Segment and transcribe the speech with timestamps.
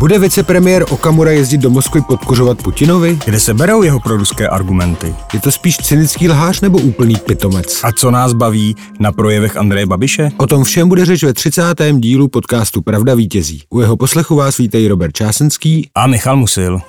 [0.00, 3.18] Bude vicepremiér Okamura jezdit do Moskvy podkořovat Putinovi?
[3.24, 5.14] Kde se berou jeho proruské argumenty?
[5.32, 7.80] Je to spíš cynický lhář nebo úplný pitomec?
[7.84, 10.30] A co nás baví na projevech Andreje Babiše?
[10.36, 11.62] O tom všem bude řeč ve 30.
[11.92, 13.62] dílu podcastu Pravda vítězí.
[13.70, 16.80] U jeho poslechu vás vítají Robert Čásenský a Michal Musil.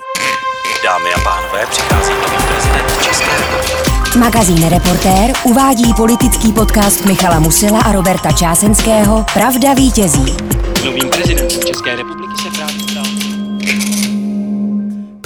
[0.84, 4.18] Dámy a pánové, přichází nový prezident České republiky.
[4.18, 10.36] Magazín Reportér uvádí politický podcast Michala Musila a Roberta Čásenského Pravda vítězí.
[10.84, 12.61] Novým prezidentem České republiky se.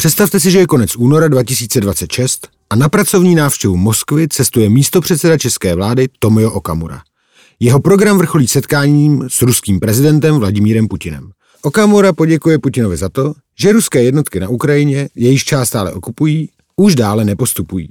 [0.06, 5.38] Představte si, že je konec února 2026 a na pracovní návštěvu Moskvy cestuje místo předseda
[5.38, 7.00] české vlády Tomio Okamura.
[7.60, 11.30] Jeho program vrcholí setkáním s ruským prezidentem Vladimírem Putinem.
[11.62, 16.94] Okamura poděkuje Putinovi za to, že ruské jednotky na Ukrajině, jejíž část stále okupují, už
[16.94, 17.88] dále nepostupují.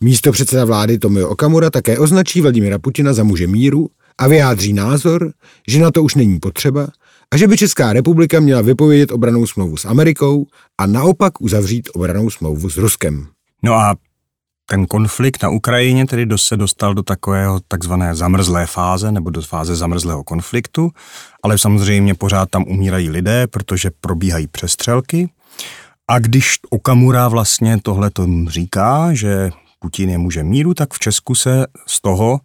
[0.00, 3.88] Místo předseda vlády Tomio Okamura také označí Vladimira Putina za muže míru
[4.18, 5.32] a vyjádří názor,
[5.68, 6.88] že na to už není potřeba
[7.34, 10.46] a že by Česká republika měla vypovědět obranou smlouvu s Amerikou
[10.78, 13.26] a naopak uzavřít obranou smlouvu s Ruskem.
[13.62, 13.96] No a
[14.66, 19.76] ten konflikt na Ukrajině tedy se dostal do takového takzvané zamrzlé fáze nebo do fáze
[19.76, 20.90] zamrzlého konfliktu,
[21.42, 25.30] ale samozřejmě pořád tam umírají lidé, protože probíhají přestřelky.
[26.08, 28.10] A když Okamura vlastně tohle
[28.48, 32.40] říká, že Putin je muže míru, tak v Česku se z toho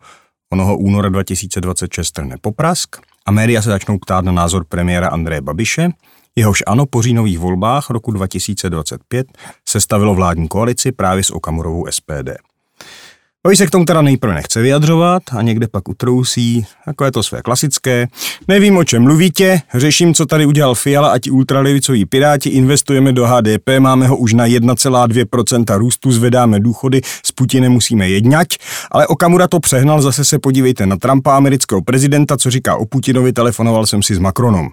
[0.51, 5.89] onoho února 2026 trhne poprask a média se začnou ptát na názor premiéra Andreje Babiše,
[6.35, 9.27] jehož ano po říjnových volbách roku 2025
[9.69, 12.50] sestavilo vládní koalici právě s Okamurovou SPD.
[13.45, 17.23] Oni se k tomu teda nejprve nechce vyjadřovat a někde pak utrousí, jako je to
[17.23, 18.07] své klasické.
[18.47, 23.27] Nevím, o čem mluvíte, řeším, co tady udělal Fiala a ti ultralevicoví piráti, investujeme do
[23.27, 28.47] HDP, máme ho už na 1,2% růstu, zvedáme důchody, s Putinem musíme jednať,
[28.91, 33.33] ale Okamura to přehnal, zase se podívejte na Trumpa, amerického prezidenta, co říká o Putinovi,
[33.33, 34.69] telefonoval jsem si s Macronem.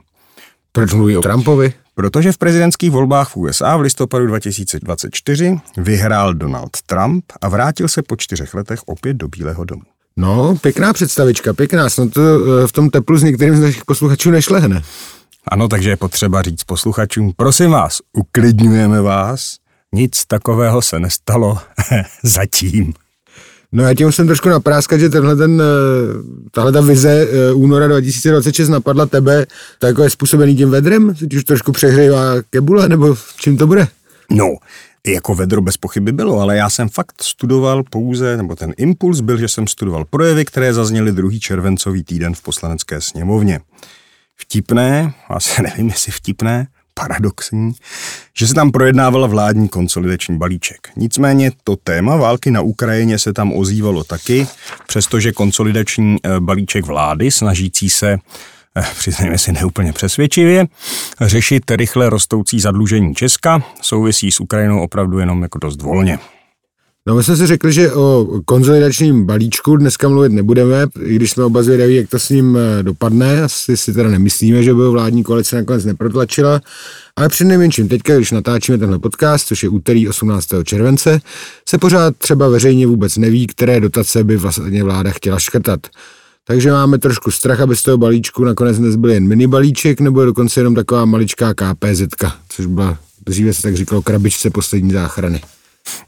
[0.73, 1.73] Proč mluví o Trumpovi?
[1.99, 8.03] Protože v prezidentských volbách v USA v listopadu 2024 vyhrál Donald Trump a vrátil se
[8.03, 9.83] po čtyřech letech opět do Bílého domu.
[10.17, 14.31] No, pěkná představička, pěkná, snad to eh, v tom teplu s některým z našich posluchačů
[14.31, 14.83] nešlehne.
[15.49, 19.57] Ano, takže je potřeba říct posluchačům, prosím vás, uklidňujeme vás,
[19.95, 21.59] nic takového se nestalo
[22.23, 22.95] zatím.
[23.73, 27.87] No já tím musím trošku napráskat, že tenhle ten, eh, tahle ta vize eh, února
[27.87, 29.47] 2026 napadla tebe,
[29.79, 31.15] tak jako je způsobený tím vedrem?
[31.15, 33.89] Teď už trošku přehřejvá kebule, nebo čím to bude?
[34.31, 34.57] No,
[35.07, 39.39] jako vedro bez pochyby bylo, ale já jsem fakt studoval pouze, nebo ten impuls byl,
[39.39, 43.61] že jsem studoval projevy, které zazněly druhý červencový týden v poslanecké sněmovně.
[44.37, 46.67] Vtipné, asi nevím, jestli vtipné,
[47.01, 47.73] paradoxní,
[48.37, 50.89] že se tam projednávala vládní konsolidační balíček.
[50.97, 54.47] Nicméně to téma války na Ukrajině se tam ozývalo taky,
[54.87, 58.19] přestože konsolidační eh, balíček vlády snažící se
[58.77, 60.67] eh, přiznejme si neúplně přesvědčivě,
[61.21, 66.19] řešit rychle rostoucí zadlužení Česka souvisí s Ukrajinou opravdu jenom jako dost volně.
[67.09, 71.45] No my jsme si řekli, že o konzolidačním balíčku dneska mluvit nebudeme, i když jsme
[71.45, 73.43] oba zvědaví, jak to s ním eh, dopadne.
[73.43, 76.61] Asi si teda nemyslíme, že by ho vládní koalice nakonec neprotlačila.
[77.17, 80.49] Ale při nejmenším teďka, když natáčíme tenhle podcast, což je úterý 18.
[80.65, 81.21] července,
[81.69, 85.81] se pořád třeba veřejně vůbec neví, které dotace by vlastně vláda chtěla škrtat.
[86.47, 90.61] Takže máme trošku strach, aby z toho balíčku nakonec nezbyl jen mini balíček, nebo dokonce
[90.61, 92.03] jenom taková maličká KPZ,
[92.49, 95.41] což byla, dříve se tak říkalo, krabičce poslední záchrany.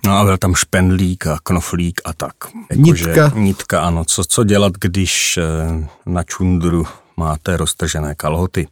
[0.07, 2.35] No a byl tam špendlík a knoflík a tak.
[2.71, 3.33] Jako nitka.
[3.35, 4.05] Nitka, ano.
[4.05, 6.87] Co, co dělat, když eh, na čundru
[7.17, 8.69] máte roztržené kalhoty?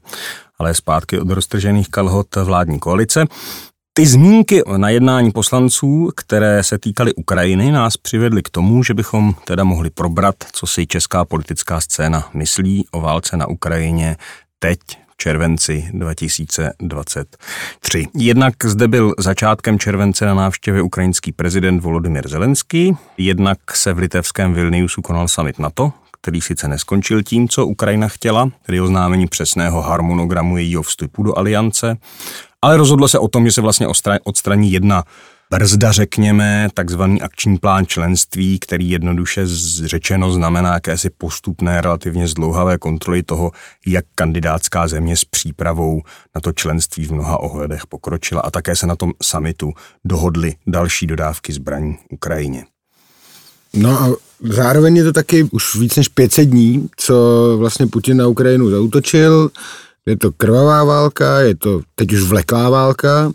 [0.59, 3.25] Ale zpátky od roztržených kalhot vládní koalice.
[3.93, 9.35] Ty zmínky na jednání poslanců, které se týkaly Ukrajiny, nás přivedly k tomu, že bychom
[9.45, 14.17] teda mohli probrat, co si česká politická scéna myslí o válce na Ukrajině
[14.59, 14.79] teď
[15.19, 18.07] červenci 2023.
[18.15, 24.55] Jednak zde byl začátkem července na návštěvě ukrajinský prezident Volodymyr Zelenský, jednak se v litevském
[24.55, 30.57] Vilniusu konal summit NATO, který sice neskončil tím, co Ukrajina chtěla, tedy oznámení přesného harmonogramu
[30.57, 31.97] jejího vstupu do aliance,
[32.63, 33.87] ale rozhodlo se o tom, že se vlastně
[34.25, 35.05] odstraní jedna
[35.51, 39.43] brzda, řekněme, takzvaný akční plán členství, který jednoduše
[39.85, 43.53] řečeno znamená jakési postupné, relativně zdlouhavé kontroly toho,
[43.87, 46.03] jak kandidátská země s přípravou
[46.35, 49.73] na to členství v mnoha ohledech pokročila a také se na tom samitu
[50.05, 52.65] dohodly další dodávky zbraní Ukrajině.
[53.75, 54.11] No a
[54.41, 57.15] zároveň je to taky už víc než 500 dní, co
[57.59, 59.51] vlastně Putin na Ukrajinu zautočil.
[60.07, 63.33] Je to krvavá válka, je to teď už vleklá válka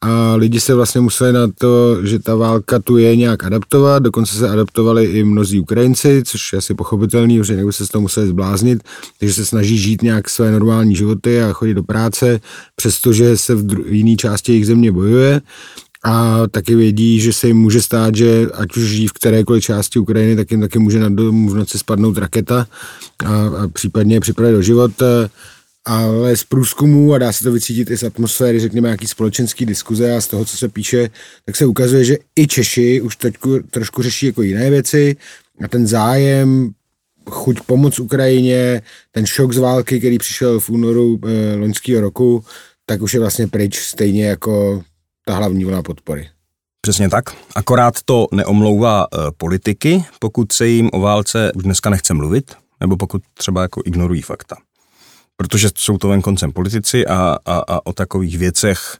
[0.00, 4.36] a lidi se vlastně museli na to, že ta válka tu je nějak adaptovat, dokonce
[4.36, 8.28] se adaptovali i mnozí Ukrajinci, což je asi pochopitelný, že někdo se z toho museli
[8.28, 8.82] zbláznit,
[9.20, 12.40] takže se snaží žít nějak své normální životy a chodit do práce,
[12.76, 15.40] přestože se v, dru- v jiné části jejich země bojuje.
[16.04, 19.98] A taky vědí, že se jim může stát, že ať už žijí v kterékoliv části
[19.98, 22.66] Ukrajiny, tak jim taky může na domu v noci spadnout raketa
[23.24, 24.92] a, a případně připravit do život.
[25.88, 30.16] Ale z průzkumu, a dá se to vycítit i z atmosféry, řekněme, nějaký společenský diskuze
[30.16, 31.10] a z toho, co se píše,
[31.44, 33.34] tak se ukazuje, že i Češi už teď
[33.70, 35.16] trošku řeší jako jiné věci
[35.64, 36.70] a ten zájem
[37.30, 42.44] chuť pomoc Ukrajině, ten šok z války, který přišel v únoru eh, loňského roku,
[42.86, 44.82] tak už je vlastně pryč, stejně jako
[45.24, 46.28] ta hlavní vlna podpory.
[46.80, 47.24] Přesně tak.
[47.54, 52.96] Akorát to neomlouvá e, politiky, pokud se jim o válce už dneska nechce mluvit, nebo
[52.96, 54.56] pokud třeba jako ignorují fakta.
[55.36, 58.98] Protože jsou to ven koncem politici a, a, a o takových věcech,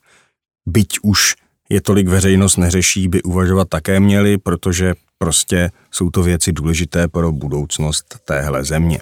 [0.66, 1.34] byť už
[1.68, 7.32] je tolik veřejnost neřeší, by uvažovat také měli, protože prostě jsou to věci důležité pro
[7.32, 8.98] budoucnost téhle země.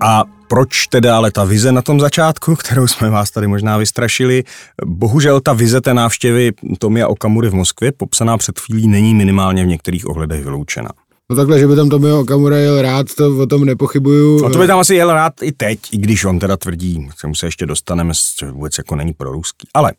[0.00, 4.44] A proč teda ale ta vize na tom začátku, kterou jsme vás tady možná vystrašili,
[4.84, 9.66] bohužel ta vize té návštěvy Tomia Okamury v Moskvě, popsaná před chvílí, není minimálně v
[9.66, 10.90] některých ohledech vyloučena.
[11.30, 14.42] No takhle, že by tam Tomio Okamura jel rád, to o tom nepochybuju.
[14.42, 17.16] No to by tam asi jel rád i teď, i když on teda tvrdí, k
[17.20, 19.68] čemu se ještě dostaneme, že vůbec jako není pro ruský.
[19.74, 19.92] Ale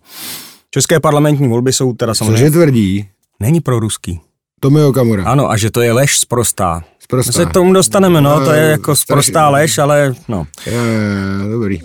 [0.72, 2.38] české parlamentní volby jsou teda samozřejmě...
[2.38, 3.10] Cože tvrdí?
[3.40, 4.20] Není pro ruský.
[4.60, 5.24] Tomio Okamura.
[5.24, 6.84] Ano, a že to je lež sprostá.
[7.00, 7.30] Sprostá.
[7.30, 10.48] My se k tomu dostaneme, no, to je No, jako sprostá lež, ale no.
[10.66, 11.80] Jo, jo, jo, dobrý.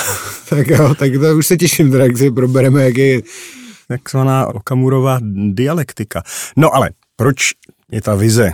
[0.48, 3.22] tak jo, tak to už se těším, teda, jak si probereme, jak je
[3.88, 5.18] takzvaná Okamurová
[5.50, 6.22] dialektika.
[6.56, 7.36] No ale proč
[7.92, 8.52] je ta vize,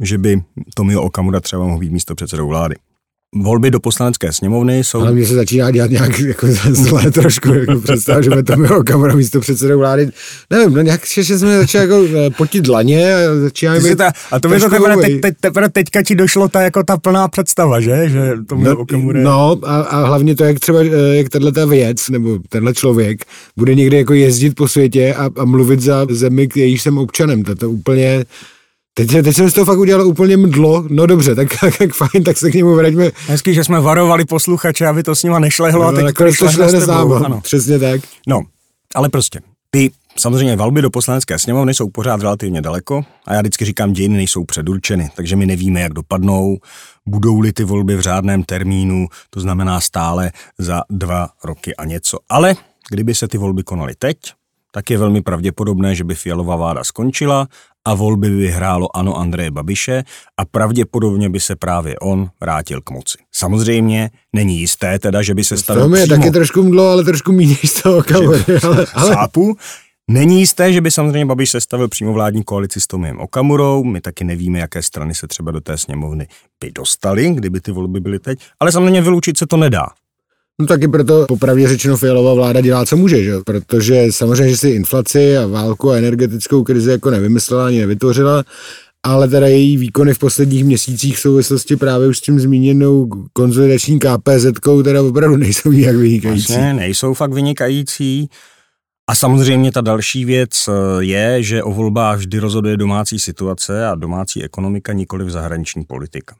[0.00, 0.42] že by
[0.74, 2.74] Tomio Okamura třeba mohl být místo předsedou vlády?
[3.34, 5.00] Volby do poslanecké sněmovny jsou...
[5.00, 8.84] Ale mně se začíná dělat nějak jako zle trošku, jako představ, že by to bylo
[8.84, 10.10] kamera místo předsedou vlády.
[10.50, 14.12] Nevím, no nějak že jsme začali jako eh, potit dlaně a začíná Ty být ta,
[14.30, 15.10] a to mi to teprve, hloupej.
[15.10, 18.08] teď, teď, teprve teďka ti došlo ta, jako ta plná představa, že?
[18.08, 19.20] Že Tomio No, Okamura...
[19.20, 23.24] no a, a, hlavně to, jak třeba, eh, jak tenhle ta věc, nebo tenhle člověk
[23.56, 27.42] bude někde jako jezdit po světě a, a mluvit za zemi, jejíž jsem občanem.
[27.42, 28.24] To, to úplně,
[28.94, 32.24] teď, teď jsem z toho fakt udělal úplně mdlo, no dobře, tak, tak, tak fajn,
[32.24, 33.10] tak se k němu vraťme.
[33.26, 36.48] Hezký, že jsme varovali posluchače, aby to s nima nešlehlo a No, teď nakonec to
[36.50, 37.40] šlehne s Ano.
[37.40, 38.00] přesně tak.
[38.28, 38.42] No,
[38.94, 39.40] ale prostě,
[39.70, 44.16] ty samozřejmě volby do poslanecké sněmovny jsou pořád relativně daleko a já vždycky říkám, dějiny
[44.16, 46.58] nejsou předurčeny, takže my nevíme, jak dopadnou,
[47.08, 52.18] budou-li ty volby v řádném termínu, to znamená stále za dva roky a něco.
[52.28, 52.54] Ale
[52.90, 54.16] kdyby se ty volby konaly teď,
[54.72, 57.46] tak je velmi pravděpodobné, že by Fialová vláda skončila
[57.84, 60.04] a volby by vyhrálo ano Andreje Babiše
[60.36, 63.18] a pravděpodobně by se právě on vrátil k moci.
[63.32, 67.04] Samozřejmě není jisté teda, že by se stavil To je přímo taky trošku mdlo, ale
[67.04, 69.56] trošku méně z toho kamery, ale, ale chápu.
[70.10, 73.84] Není jisté, že by samozřejmě Babiš sestavil přímo vládní koalici s Tomiem Okamurou.
[73.84, 76.26] My taky nevíme, jaké strany se třeba do té sněmovny
[76.60, 78.38] by dostaly, kdyby ty volby byly teď.
[78.60, 79.86] Ale samozřejmě vyloučit se to nedá.
[80.60, 83.32] No taky proto popravdě řečeno Fialová vláda dělá, co může, že?
[83.46, 88.44] protože samozřejmě, že si inflaci a válku a energetickou krizi jako nevymyslela ani nevytvořila,
[89.02, 93.98] ale teda její výkony v posledních měsících v souvislosti právě už s tím zmíněnou konzolidační
[93.98, 94.46] KPZ,
[94.84, 96.52] teda opravdu nejsou nijak vynikající.
[96.52, 98.28] Vlastně nejsou fakt vynikající.
[99.10, 103.94] A samozřejmě ta další věc eh, je, že o volbách vždy rozhoduje domácí situace a
[103.94, 106.34] domácí ekonomika, nikoli v zahraniční politika.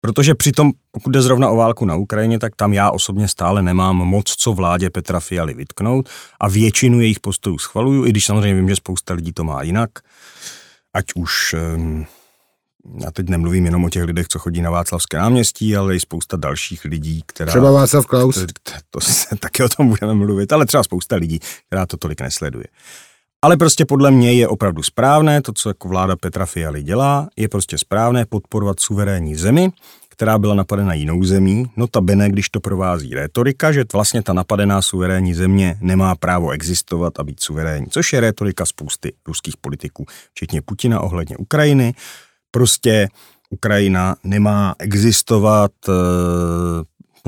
[0.00, 3.96] Protože přitom, pokud jde zrovna o válku na Ukrajině, tak tam já osobně stále nemám
[3.96, 6.08] moc co vládě Petra Fialy vytknout
[6.40, 9.90] a většinu jejich postojů schvaluju, i když samozřejmě vím, že spousta lidí to má jinak.
[10.94, 12.06] Ať už, ehm,
[13.04, 16.36] já teď nemluvím jenom o těch lidech, co chodí na Václavské náměstí, ale i spousta
[16.36, 17.50] dalších lidí, která...
[17.50, 18.34] Třeba Václav Klaus.
[18.34, 21.96] To, to, to se taky o tom budeme mluvit, ale třeba spousta lidí, která to
[21.96, 22.66] tolik nesleduje.
[23.42, 27.48] Ale prostě podle mě je opravdu správné, to, co jako vláda Petra Fialy dělá, je
[27.48, 29.70] prostě správné podporovat suverénní zemi,
[30.08, 35.34] která byla napadena jinou zemí, notabene, když to provází rétorika, že vlastně ta napadená suverénní
[35.34, 41.00] země nemá právo existovat a být suverénní, což je rétorika spousty ruských politiků, včetně Putina
[41.00, 41.94] ohledně Ukrajiny.
[42.50, 43.08] Prostě
[43.50, 45.92] Ukrajina nemá existovat eh,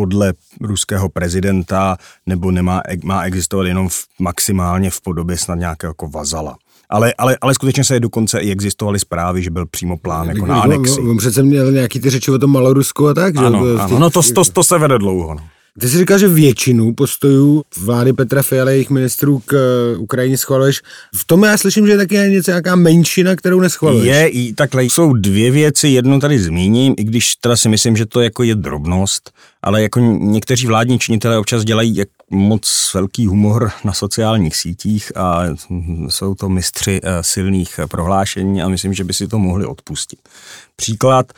[0.03, 6.09] podle ruského prezidenta nebo nemá, má existovat jenom v, maximálně v podobě snad nějakého jako
[6.09, 6.57] vazala.
[6.91, 10.63] Ale, ale, ale skutečně se dokonce i existovaly zprávy, že byl přímo plán jako na
[10.63, 11.01] anexi.
[11.01, 13.47] On, on přece měl nějaký ty řeči o tom Malorusku a tak, že?
[13.47, 15.35] Ano, ano, no to, to, to se vede dlouho.
[15.35, 15.41] No.
[15.81, 20.81] Ty jsi říkal, že většinu postojů vlády Petra Fialy jejich ministrů k eh, Ukrajině schvaluješ.
[21.15, 24.07] V tom já slyším, že je taky něco nějaká menšina, kterou neschvaluješ.
[24.07, 28.07] Je, i takhle jsou dvě věci, jednu tady zmíním, i když teda si myslím, že
[28.07, 29.31] to jako je drobnost,
[29.63, 35.45] ale jako někteří vládní činitelé občas dělají jak moc velký humor na sociálních sítích a
[36.09, 40.19] jsou to mistři eh, silných prohlášení a myslím, že by si to mohli odpustit.
[40.77, 41.33] Příklad,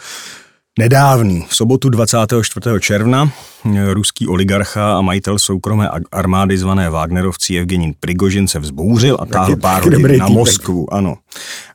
[0.78, 2.80] Nedávný, v sobotu 24.
[2.80, 3.32] června,
[3.92, 9.84] ruský oligarcha a majitel soukromé armády zvané Wagnerovci Evgenin Prigožin se vzbouřil a táhl pár
[9.84, 11.16] hodin na Moskvu, ano.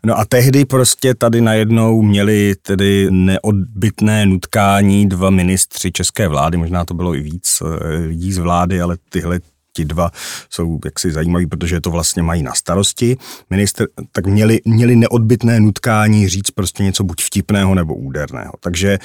[0.05, 6.85] No a tehdy prostě tady najednou měli tedy neodbytné nutkání dva ministři české vlády, možná
[6.85, 9.39] to bylo i víc eh, lidí z vlády, ale tyhle
[9.79, 10.11] ti dva
[10.49, 13.17] jsou jaksi zajímaví, protože to vlastně mají na starosti.
[13.49, 18.51] Minister, tak měli, měli neodbitné nutkání říct prostě něco buď vtipného nebo úderného.
[18.59, 18.99] Takže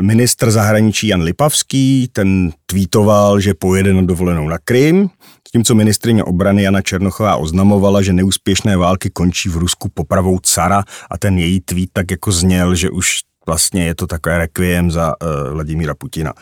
[0.00, 5.10] ministr zahraničí Jan Lipavský, ten tweetoval, že pojede na dovolenou na Krym,
[5.52, 11.18] Tímco ministrině obrany Jana Černochová oznamovala, že neúspěšné války končí v Rusku popravou cara a
[11.18, 15.52] ten její tweet tak jako zněl, že už vlastně je to takové requiem za uh,
[15.52, 16.32] Vladimíra Putina.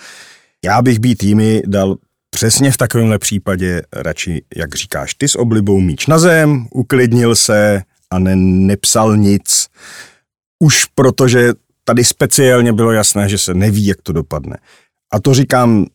[0.65, 1.97] Já bych být jimi dal
[2.35, 7.83] Přesně v takovémhle případě radši, jak říkáš, ty s oblibou míč na zem, uklidnil se
[8.11, 9.69] a ne, nepsal nic.
[10.59, 11.53] Už protože
[11.85, 14.57] tady speciálně bylo jasné, že se neví, jak to dopadne.
[15.13, 15.87] A to říkám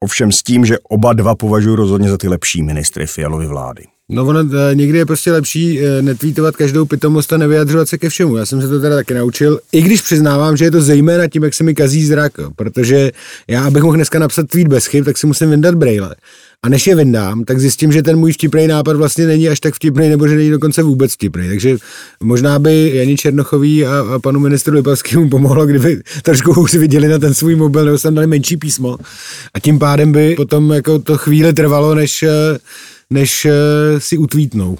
[0.00, 3.84] ovšem s tím, že oba dva považuji rozhodně za ty lepší ministry Fialovy vlády.
[4.08, 8.08] No ono e, někdy je prostě lepší e, netvítovat každou pitomost a nevyjadřovat se ke
[8.08, 8.36] všemu.
[8.36, 11.44] Já jsem se to teda taky naučil, i když přiznávám, že je to zejména tím,
[11.44, 13.12] jak se mi kazí zrak, protože
[13.48, 16.14] já, abych mohl dneska napsat tweet bez chyb, tak si musím vyndat braille.
[16.62, 19.74] A než je vyndám, tak zjistím, že ten můj vtipný nápad vlastně není až tak
[19.74, 21.48] vtipný, nebo že není dokonce vůbec vtipný.
[21.48, 21.76] Takže
[22.22, 27.18] možná by Janí Černochový a, a panu ministru Lipavskému pomohlo, kdyby trošku hůř viděli na
[27.18, 28.96] ten svůj mobil, nebo tam dali menší písmo.
[29.54, 32.28] A tím pádem by potom jako to chvíli trvalo, než e,
[33.12, 33.50] než uh,
[33.98, 34.78] si utvítnou.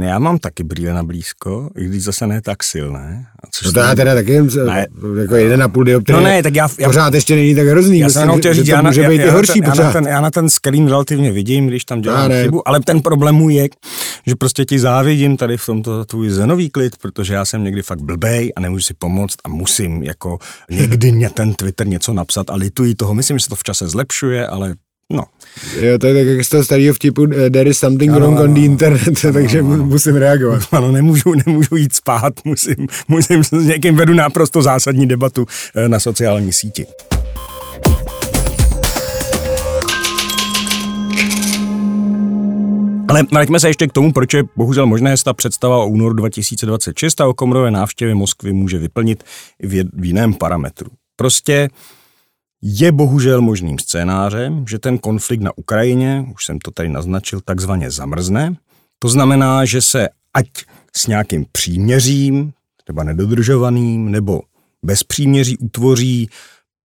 [0.00, 3.26] Já mám taky brýle na blízko, i když zase ne tak silné.
[3.50, 4.86] Což no to já teda taky ne,
[5.20, 6.16] jako jeden a půl dioptrie.
[6.16, 7.98] No ne, tak já, já pořád ještě není tak hrozný.
[7.98, 9.84] Já jsem chtěl říct, já, může já, být já, horší já, pořád.
[9.84, 13.34] na ten, já na ten screen relativně vidím, když tam dělám chybu, ale ten problém
[13.34, 13.68] můj je,
[14.26, 18.02] že prostě ti závidím tady v tomto tvůj zenový klid, protože já jsem někdy fakt
[18.02, 20.38] blbej a nemůžu si pomoct a musím jako
[20.70, 23.14] někdy mě ten Twitter něco napsat a lituji toho.
[23.14, 24.74] Myslím, že se to v čase zlepšuje, ale
[25.12, 25.24] No.
[25.80, 28.40] Jo, to je tak jak z toho starého vtipu eh, There is something ano, wrong
[28.40, 29.84] on the internet, ano, takže ano.
[29.84, 30.62] musím reagovat.
[30.72, 36.00] Ano, nemůžu, nemůžu jít spát, musím, musím s někým vedu naprosto zásadní debatu eh, na
[36.00, 36.86] sociální síti.
[43.08, 47.20] Ale vraťme se ještě k tomu, proč je bohužel možné ta představa o únoru 2026
[47.20, 49.24] a o komorové návštěvě Moskvy může vyplnit
[49.62, 50.90] v jiném parametru.
[51.16, 51.68] Prostě
[52.62, 57.90] je bohužel možným scénářem, že ten konflikt na Ukrajině, už jsem to tady naznačil, takzvaně
[57.90, 58.56] zamrzne.
[58.98, 60.46] To znamená, že se ať
[60.96, 62.52] s nějakým příměřím,
[62.84, 64.40] třeba nedodržovaným, nebo
[64.82, 66.28] bez příměří utvoří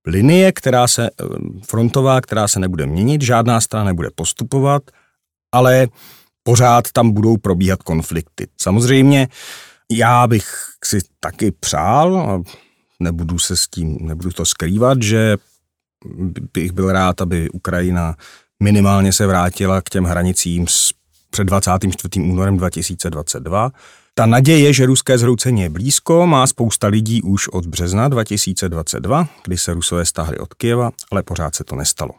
[0.06, 1.24] linie, která se, eh,
[1.66, 4.82] frontová, která se nebude měnit, žádná strana nebude postupovat,
[5.52, 5.88] ale
[6.42, 8.46] pořád tam budou probíhat konflikty.
[8.60, 9.28] Samozřejmě
[9.92, 10.54] já bych
[10.84, 12.42] si taky přál, a
[13.00, 15.36] nebudu se s tím, nebudu to skrývat, že
[16.54, 18.16] bych byl rád, aby Ukrajina
[18.62, 20.90] minimálně se vrátila k těm hranicím s
[21.30, 22.20] před 24.
[22.20, 23.70] únorem 2022.
[24.14, 29.58] Ta naděje, že ruské zhroucení je blízko, má spousta lidí už od března 2022, kdy
[29.58, 32.10] se Rusové stáhli od Kieva, ale pořád se to nestalo.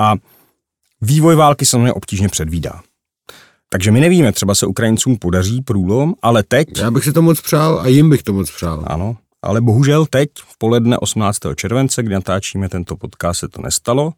[0.00, 0.14] A
[1.00, 2.80] vývoj války se mě obtížně předvídá.
[3.68, 6.68] Takže my nevíme, třeba se Ukrajincům podaří průlom, ale teď...
[6.78, 8.84] Já bych si to moc přál a jim bych to moc přál.
[8.86, 9.16] Ano,
[9.48, 11.38] ale bohužel teď, v poledne 18.
[11.54, 14.12] července, kdy natáčíme tento podcast, se to nestalo.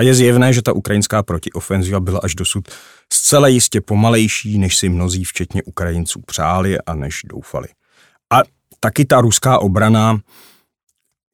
[0.00, 2.68] A je zjevné, že ta ukrajinská protiofenziva byla až dosud
[3.12, 7.68] zcela jistě pomalejší, než si mnozí, včetně Ukrajinců, přáli a než doufali.
[8.32, 8.42] A
[8.80, 10.20] taky ta ruská obrana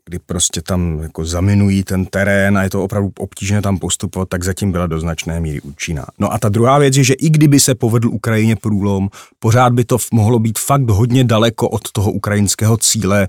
[0.09, 4.45] kdy prostě tam jako zaminují ten terén a je to opravdu obtížné tam postupovat, tak
[4.45, 6.07] zatím byla do značné míry účinná.
[6.19, 9.09] No a ta druhá věc je, že i kdyby se povedl Ukrajině průlom,
[9.39, 13.29] pořád by to mohlo být fakt hodně daleko od toho ukrajinského cíle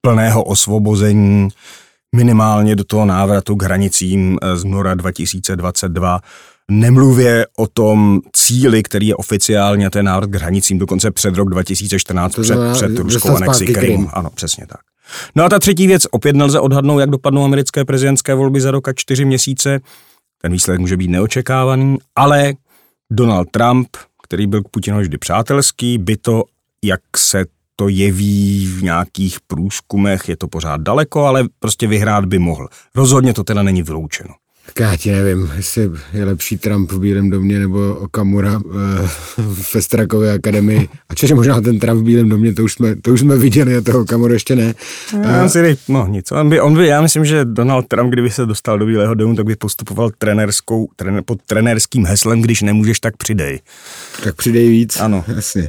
[0.00, 1.48] plného osvobození,
[2.16, 6.20] minimálně do toho návratu k hranicím eh, z Nora 2022,
[6.70, 12.38] Nemluvě o tom cíli, který je oficiálně ten návrat k hranicím dokonce před rok 2014,
[12.42, 14.08] před, před ruskou anexí Krymu.
[14.12, 14.80] Ano, přesně tak.
[15.34, 18.88] No a ta třetí věc, opět nelze odhadnout, jak dopadnou americké prezidentské volby za rok
[18.88, 19.80] a čtyři měsíce.
[20.42, 22.52] Ten výsledek může být neočekávaný, ale
[23.10, 23.88] Donald Trump,
[24.22, 26.44] který byl k Putinovi vždy přátelský, by to,
[26.84, 27.44] jak se
[27.76, 32.68] to jeví v nějakých průzkumech, je to pořád daleko, ale prostě vyhrát by mohl.
[32.94, 34.34] Rozhodně to teda není vyloučeno.
[34.68, 39.08] Tak já ti nevím, jestli je lepší Trump v Bílém domě nebo Okamura eh,
[39.38, 40.88] v Strakové akademii.
[41.08, 43.76] A čeže možná ten Trump v Bílém domě, to už jsme, to už jsme viděli,
[43.76, 44.74] a toho Okamura ještě ne.
[45.22, 48.30] Já si dej, no nic, on by, on by, já myslím, že Donald Trump, kdyby
[48.30, 53.00] se dostal do Bílého domu, tak by postupoval trenerskou, trener, pod trenérským heslem, když nemůžeš,
[53.00, 53.60] tak přidej.
[54.24, 55.00] Tak přidej víc.
[55.00, 55.24] Ano.
[55.36, 55.68] Jasně.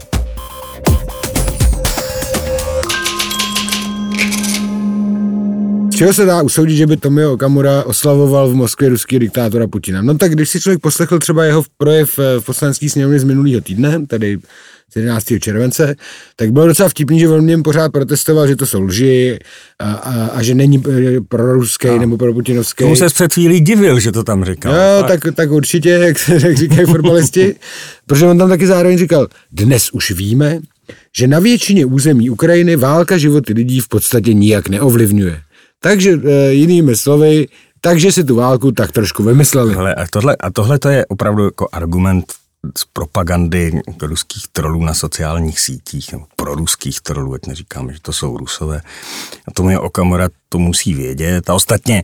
[5.99, 10.01] Čeho se dá usoudit, že by Tomio Okamura oslavoval v Moskvě ruský diktátora Putina?
[10.01, 13.61] No tak když si člověk poslechl třeba jeho projev eh, v poslanecký sněmovně z minulého
[13.61, 14.37] týdne, tedy
[14.91, 15.25] z 11.
[15.39, 15.95] července,
[16.35, 19.39] tak bylo docela vtipný, že on něm pořád protestoval, že to jsou lži
[19.79, 21.99] a, a, a že není eh, proruský no.
[21.99, 22.83] nebo proputinovský.
[22.83, 24.73] Tomu se před chvílí divil, že to tam říkal.
[24.73, 27.55] Jo, tak, tak určitě, jak, jak říkají fotbalisti,
[28.05, 30.59] protože on tam taky zároveň říkal, dnes už víme,
[31.17, 35.41] že na většině území Ukrajiny válka životy lidí v podstatě nijak neovlivňuje.
[35.79, 37.47] Takže e, jinými slovy,
[37.81, 39.75] takže si tu válku tak trošku vymysleli.
[39.75, 42.33] Hele, a, tohle, a tohle to je opravdu jako argument
[42.77, 48.37] z propagandy ruských trolů na sociálních sítích, pro ruských trolů, ať neříkáme, že to jsou
[48.37, 48.81] rusové.
[49.47, 51.49] A tomu je Okamura, to musí vědět.
[51.49, 52.03] A ostatně,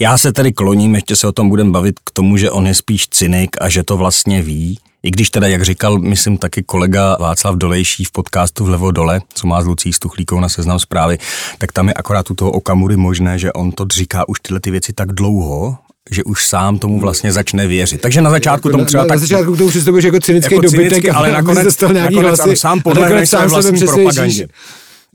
[0.00, 2.74] já se tady kloním, ještě se o tom budem bavit k tomu, že on je
[2.74, 4.78] spíš cynik a že to vlastně ví.
[5.04, 9.46] I když teda, jak říkal, myslím taky kolega Václav Dolejší v podcastu Vlevo dole, co
[9.46, 11.18] má s Lucí Stuchlíkou na seznam zprávy,
[11.58, 14.70] tak tam je akorát u toho Okamury možné, že on to říká už tyhle ty
[14.70, 15.76] věci tak dlouho,
[16.10, 18.00] že už sám tomu vlastně začne věřit.
[18.00, 19.16] Takže na začátku tomu třeba na, tak...
[19.16, 22.40] Na začátku k tomu přistupuješ jako cynický jako dobytek, cynicky, ale nakonec, dostal nějaký nakonec
[22.40, 22.56] hlasy.
[22.56, 24.48] sám podle nakonec své vlastní propagandě.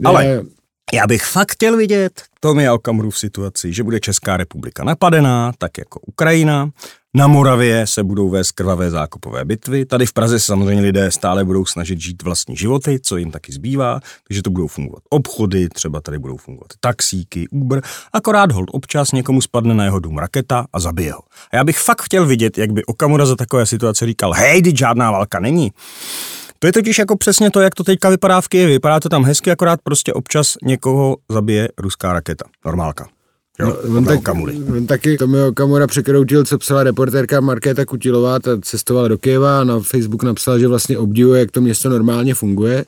[0.05, 0.41] Ale
[0.93, 5.77] já bych fakt chtěl vidět Tomia Okamuru v situaci, že bude Česká republika napadená, tak
[5.77, 6.69] jako Ukrajina.
[7.13, 9.85] Na Moravě se budou vést krvavé zákopové bitvy.
[9.85, 13.99] Tady v Praze samozřejmě lidé stále budou snažit žít vlastní životy, co jim taky zbývá,
[14.27, 17.81] takže to budou fungovat obchody, třeba tady budou fungovat taxíky, Uber,
[18.13, 21.21] akorát hold občas někomu spadne na jeho dům raketa a zabije ho.
[21.51, 24.77] A já bych fakt chtěl vidět, jak by Okamura za takové situace říkal, hej, teď
[24.77, 25.71] žádná válka není.
[26.59, 28.75] To je totiž jako přesně to, jak to teďka vypadá v Kyjevě.
[28.75, 32.45] Vypadá to tam hezky, akorát prostě občas někoho zabije ruská raketa.
[32.65, 33.07] Normálka.
[33.59, 34.19] Jo, No, on, tak,
[34.77, 39.63] on taky Tomio Okamura překroutil, co psala reportérka Markéta Kutilová, ta cestovala do Kyjeva a
[39.63, 42.85] na Facebook napsala, že vlastně obdivuje, jak to město normálně funguje.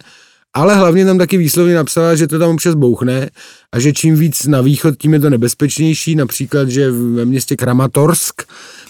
[0.53, 3.29] Ale hlavně tam taky výslovně napsala, že to tam občas bouchne
[3.71, 6.15] a že čím víc na východ, tím je to nebezpečnější.
[6.15, 8.41] Například, že ve městě Kramatorsk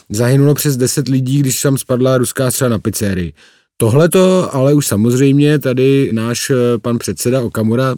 [0.10, 3.34] zahynulo přes 10 lidí, když tam spadla ruská střela na pizzerii.
[3.82, 7.96] Tohle to ale už samozřejmě tady náš eh, pan předseda Okamura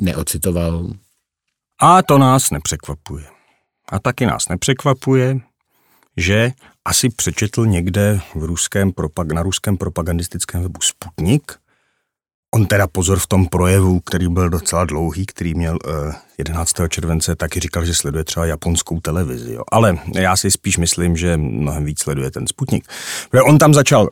[0.00, 0.90] neocitoval.
[1.80, 3.24] A to nás nepřekvapuje.
[3.88, 5.38] A taky nás nepřekvapuje,
[6.16, 6.52] že
[6.84, 11.52] asi přečetl někde v ruském propag- na ruském propagandistickém webu Sputnik.
[12.54, 16.72] On teda pozor v tom projevu, který byl docela dlouhý, který měl uh, 11.
[16.88, 19.52] července, taky říkal, že sleduje třeba japonskou televizi.
[19.52, 19.62] Jo.
[19.72, 22.84] Ale já si spíš myslím, že mnohem víc sleduje ten Sputnik.
[23.30, 24.08] Protože on tam začal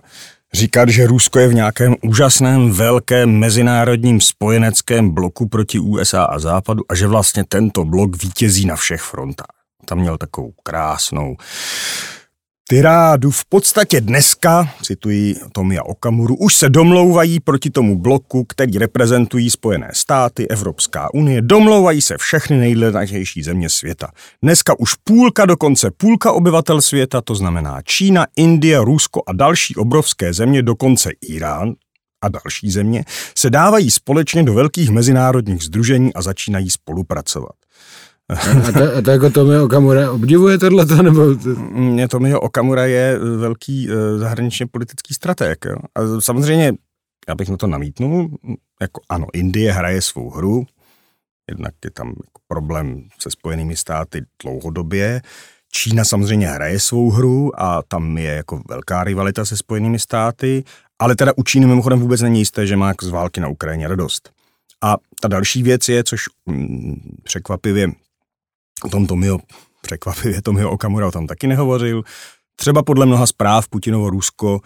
[0.52, 6.82] říkat, že Rusko je v nějakém úžasném, velkém mezinárodním spojeneckém bloku proti USA a Západu
[6.88, 9.46] a že vlastně tento blok vítězí na všech frontách.
[9.84, 11.36] Tam měl takovou krásnou
[12.70, 13.30] tyrádu.
[13.30, 19.90] V podstatě dneska, cituji Tomia Okamuru, už se domlouvají proti tomu bloku, který reprezentují Spojené
[19.92, 24.10] státy, Evropská unie, domlouvají se všechny nejledatější země světa.
[24.42, 30.32] Dneska už půlka, dokonce půlka obyvatel světa, to znamená Čína, Indie, Rusko a další obrovské
[30.32, 31.74] země, dokonce Irán,
[32.24, 33.04] a další země
[33.38, 37.59] se dávají společně do velkých mezinárodních združení a začínají spolupracovat.
[38.68, 41.26] A to, a to jako Tomio Okamura obdivuje tohleto, nebo...
[41.70, 45.64] Mě Tomio Okamura je velký eh, zahraničně politický strateg.
[45.64, 45.76] Jo?
[45.94, 46.72] A samozřejmě,
[47.28, 48.38] já bych na to namítnul,
[48.80, 50.66] jako ano, Indie hraje svou hru,
[51.50, 55.20] jednak je tam jako problém se spojenými státy dlouhodobě,
[55.72, 60.64] Čína samozřejmě hraje svou hru a tam je jako velká rivalita se spojenými státy,
[60.98, 64.30] ale teda u Číny mimochodem vůbec není jisté, že má z války na Ukrajině radost.
[64.82, 67.88] A ta další věc je, což mm, překvapivě
[68.84, 69.38] o tom Tomio,
[69.82, 72.02] překvapivě Tomio Okamura o tom taky nehovořil.
[72.56, 74.60] Třeba podle mnoha zpráv Putinovo Rusko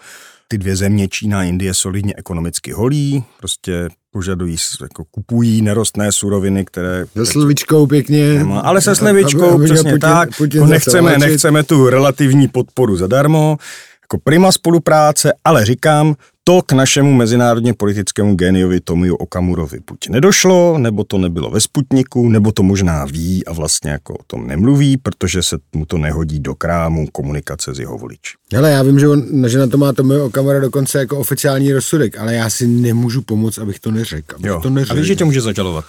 [0.47, 6.65] ty dvě země, Čína a Indie, solidně ekonomicky holí, prostě požadují, jako kupují nerostné suroviny,
[6.65, 7.05] které...
[7.15, 8.33] Se slovičkou pěkně.
[8.33, 10.37] Nemá, ale se slovičkou, přesně Putin, tak.
[10.37, 13.57] Putin no nechceme, nechceme tu relativní podporu zadarmo,
[14.01, 16.15] jako prima spolupráce, ale říkám,
[16.47, 22.29] to k našemu mezinárodně politickému geniovi Tomiu Okamurovi buď nedošlo, nebo to nebylo ve Sputniku,
[22.29, 26.39] nebo to možná ví a vlastně jako o tom nemluví, protože se mu to nehodí
[26.39, 28.33] do krámu komunikace s jeho voliči.
[28.57, 32.17] Ale já vím, že, on, že na to má Tomio Okamura dokonce jako oficiální rozsudek,
[32.17, 34.35] ale já si nemůžu pomoct, abych to neřekl.
[34.35, 34.93] Abych Jo, to neřekl.
[34.93, 35.85] a víš, že tě může zažalovat?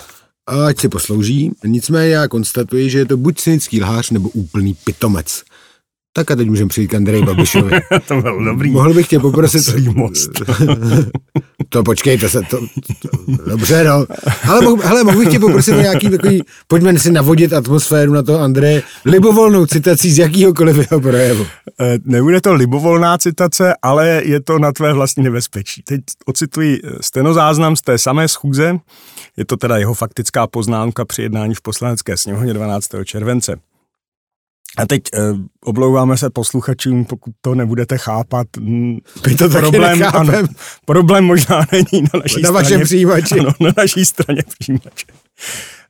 [0.46, 1.50] Ať si poslouží.
[1.64, 5.42] Nicméně já konstatuji, že je to buď cynický lhář, nebo úplný pitomec.
[6.16, 7.70] Tak a teď můžeme přijít k Andreji Babišovi.
[8.08, 8.70] to byl dobrý.
[8.70, 9.60] Mohl bych tě poprosit...
[9.62, 10.30] Celý most.
[11.68, 12.60] to počkej, to se to,
[13.02, 13.08] to
[13.50, 14.06] dobře, no.
[14.48, 18.22] Ale mohl, hele, mohl bych tě poprosit o nějaký takový, pojďme si navodit atmosféru na
[18.22, 21.46] to Andreje, libovolnou citací z jakýhokoliv jeho projevu.
[21.80, 25.82] Eh, Nebude to libovolná citace, ale je to na tvé vlastní nebezpečí.
[25.82, 28.78] Teď ocituji eh, stenozáznam z té samé schůze,
[29.36, 32.88] je to teda jeho faktická poznámka při jednání v poslanecké sněmovně 12.
[33.04, 33.56] července.
[34.78, 35.18] A teď eh,
[35.64, 38.46] oblouváme se posluchačům, pokud to nebudete chápat.
[38.60, 38.98] mm,
[39.28, 40.46] My to problém, nechápem.
[40.84, 42.52] problém možná není na naší Na straně.
[42.52, 43.40] vašem přijímači.
[43.40, 45.06] Ano, na naší straně přijímače.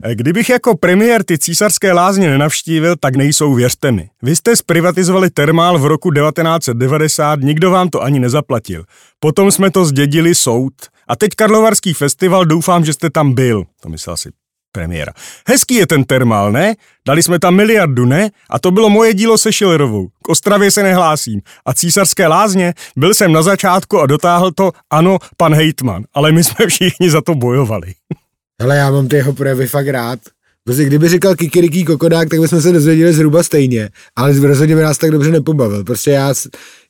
[0.02, 4.08] Eh, Kdybych jako premiér ty císařské lázně nenavštívil, tak nejsou, věřte mi.
[4.22, 8.84] Vy jste zprivatizovali termál v roku 1990, nikdo vám to ani nezaplatil.
[9.20, 10.72] Potom jsme to zdědili soud.
[11.08, 13.64] A teď Karlovarský festival, doufám, že jste tam byl.
[13.82, 14.28] To myslel si
[14.76, 15.12] premiéra.
[15.48, 16.76] Hezký je ten termál, ne?
[17.06, 18.30] Dali jsme tam miliardu, ne?
[18.50, 20.08] A to bylo moje dílo se Schillerovou.
[20.22, 21.40] K Ostravě se nehlásím.
[21.66, 22.74] A císařské lázně?
[22.96, 26.04] Byl jsem na začátku a dotáhl to, ano, pan hejtman.
[26.14, 27.94] Ale my jsme všichni za to bojovali.
[28.60, 30.18] Hele, já mám ty jeho projevy fakt rád.
[30.64, 34.98] Prostě kdyby říkal kikiriký kokodák, tak bychom se dozvěděli zhruba stejně, ale rozhodně by nás
[34.98, 35.84] tak dobře nepobavil.
[35.84, 36.34] Prostě já,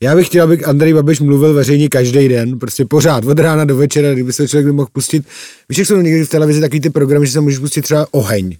[0.01, 3.77] já bych chtěl, aby Andrej Babiš mluvil veřejně každý den, prostě pořád, od rána do
[3.77, 5.25] večera, kdyby se člověk mohl pustit.
[5.69, 8.57] Víš, jak jsou někdy v televizi takový ty programy, že se můžeš pustit třeba oheň.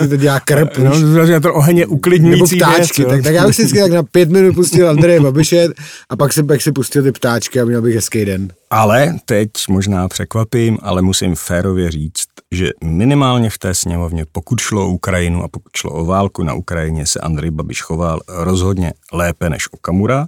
[0.00, 3.34] Že to dělá krp, No, že to oheň je nebo uklidňující ptáčky, věc, tak, tak
[3.34, 5.68] já bych si vždycky tak na pět minut pustil Andreje Babiše
[6.08, 8.48] a pak si, pak si pustil ty ptáčky a měl bych hezký den.
[8.70, 14.86] Ale teď možná překvapím, ale musím férově říct, že minimálně v té sněmovně, pokud šlo
[14.86, 19.50] o Ukrajinu a pokud šlo o válku na Ukrajině, se Andrej Babiš choval rozhodně lépe
[19.50, 20.26] než Okamura.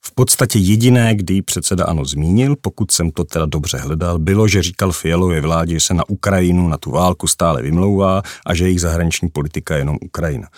[0.00, 4.62] V podstatě jediné, kdy předseda ano zmínil, pokud jsem to teda dobře hledal, bylo, že
[4.62, 8.80] říkal Fialově vládě, že se na Ukrajinu, na tu válku stále vymlouvá a že jejich
[8.80, 10.48] zahraniční politika je jenom Ukrajina.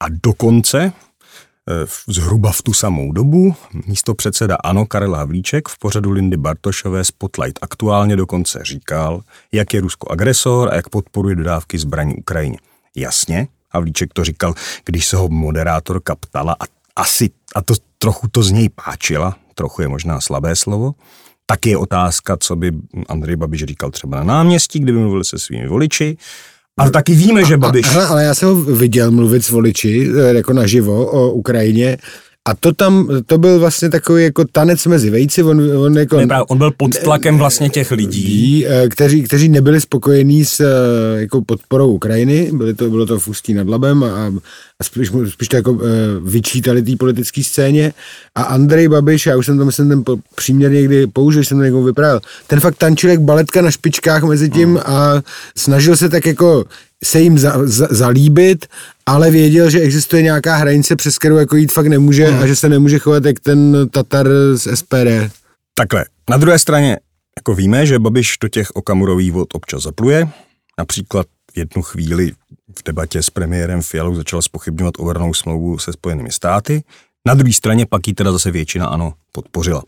[0.00, 3.54] A dokonce eh, zhruba v tu samou dobu
[3.86, 9.20] místo předseda ANO Karel Havlíček v pořadu Lindy Bartošové Spotlight aktuálně dokonce říkal,
[9.52, 12.58] jak je Rusko agresor a jak podporuje dodávky zbraní Ukrajině.
[12.96, 18.42] Jasně, Havlíček to říkal, když se ho moderátorka ptala a asi, a to trochu to
[18.42, 20.94] z něj páčila, trochu je možná slabé slovo,
[21.46, 22.72] tak je otázka, co by
[23.08, 26.16] Andrej Babiš říkal třeba na náměstí, kdyby mluvil se svými voliči.
[26.78, 27.86] A taky víme, že Babiš...
[27.86, 31.98] Hele, ale já jsem ho viděl mluvit s voliči, eh, jako naživo o Ukrajině
[32.46, 36.20] a to tam, to byl vlastně takový jako tanec mezi vejci, on, on jako...
[36.20, 38.24] Ne, on byl pod tlakem vlastně těch lidí.
[38.24, 43.18] lidí, eh, kteří, kteří nebyli spokojení s eh, jako podporou Ukrajiny, byli to, bylo to
[43.18, 44.32] v Ústí nad Labem a,
[44.80, 45.86] a spíš, spíš to jako eh,
[46.22, 47.92] vyčítali té politické scéně.
[48.34, 50.04] A Andrej Babiš, já už jsem to myslím ten
[50.34, 54.50] příměr někdy použil, jsem to někomu vyprávěl, ten fakt tančil jak baletka na špičkách mezi
[54.50, 55.22] tím a
[55.56, 56.64] snažil se tak jako
[57.04, 58.66] se jim za, za, zalíbit,
[59.06, 62.68] ale věděl, že existuje nějaká hranice, přes kterou jako jít fakt nemůže a že se
[62.68, 65.32] nemůže chovat jak ten Tatar z SPD.
[65.74, 66.98] Takhle, na druhé straně
[67.38, 70.28] jako víme, že Babiš do těch okamurových vod občas zapluje.
[70.78, 72.32] Například v jednu chvíli
[72.78, 76.82] v debatě s premiérem Fialou začal spochybňovat obranou smlouvu se Spojenými státy.
[77.26, 79.82] Na druhé straně pak ji teda zase většina ano podpořila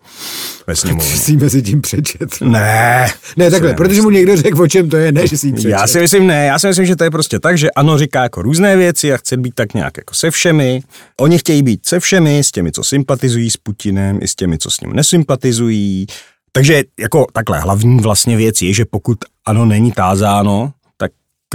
[0.67, 1.17] ve sněmovně.
[1.17, 2.41] Si mezi tím přečet.
[2.41, 5.53] Ne, Ne, takhle, protože mu někdo řekl, o čem to je, ne, že si ji
[5.53, 5.71] přečet.
[5.71, 8.23] Já si myslím, ne, já si myslím, že to je prostě tak, že ano říká
[8.23, 10.81] jako různé věci a chce být tak nějak jako se všemi.
[11.21, 14.71] Oni chtějí být se všemi, s těmi, co sympatizují s Putinem, i s těmi, co
[14.71, 16.07] s ním nesympatizují.
[16.53, 21.13] Takže jako takhle, hlavní vlastně věc je, že pokud ano není tázáno, tak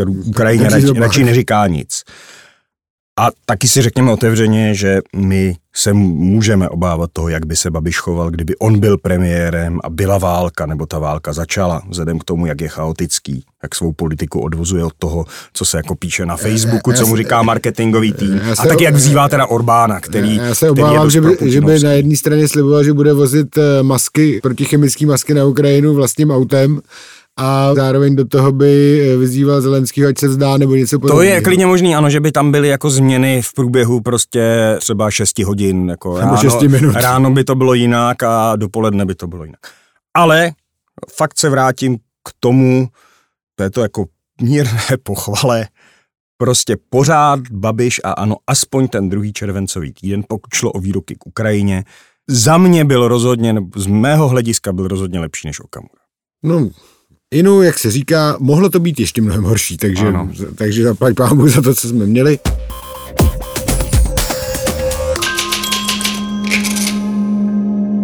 [0.08, 2.04] Ukrajině radši, radši neříká nic.
[3.20, 8.00] A taky si řekněme otevřeně, že my se můžeme obávat toho, jak by se Babiš
[8.00, 12.46] choval, kdyby on byl premiérem a byla válka, nebo ta válka začala, vzhledem k tomu,
[12.46, 16.92] jak je chaotický, jak svou politiku odvozuje od toho, co se jako píše na Facebooku,
[16.92, 18.42] já co mu říká marketingový tým.
[18.44, 21.62] já A taky jak vzývá teda Orbána, který, Já se obávám, dost že by, že
[21.62, 26.32] by na jedné straně sliboval, že bude vozit eh, masky, protichemické masky na Ukrajinu vlastním
[26.32, 26.82] autem
[27.40, 31.24] a zároveň do toho by eh, vyzýval Zelenskýho, ať se vzdá nebo něco To podobného.
[31.36, 35.40] je klidně možný, ano, že by tam byly jako změny v průběhu prostě třeba 6
[35.40, 35.90] hodin.
[35.90, 36.96] Jako Nebo ráno, šesti minut.
[36.96, 39.60] ráno by to bylo jinak a dopoledne by to bylo jinak.
[40.14, 40.52] Ale
[41.16, 42.88] fakt se vrátím k tomu,
[43.56, 44.06] to je to jako
[44.42, 45.68] mírné pochvale,
[46.38, 51.28] prostě pořád Babiš a ano, aspoň ten druhý červencový týden, pokud šlo o výroky k
[51.28, 51.84] Ukrajině,
[52.30, 56.02] za mě byl rozhodně, z mého hlediska byl rozhodně lepší než Okamura.
[56.44, 56.70] No,
[57.34, 60.30] Inu, jak se říká, mohlo to být ještě mnohem horší, takže, Ano.
[60.56, 62.40] takže zaplať pámu za to, co jsme měli.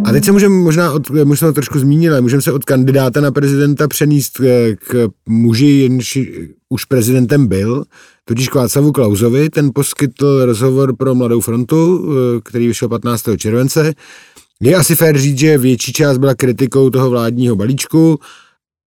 [0.05, 3.21] A teď se můžeme možná, od, možná to trošku zmínit, ale můžeme se od kandidáta
[3.21, 6.17] na prezidenta přenést k, k muži, jenž
[6.69, 7.83] už prezidentem byl,
[8.25, 9.49] totiž k Václavu Klauzovi.
[9.49, 13.37] Ten poskytl rozhovor pro Mladou frontu, eh, který vyšel 15.
[13.37, 13.93] července.
[14.61, 18.19] Je asi fér říct, že větší část byla kritikou toho vládního balíčku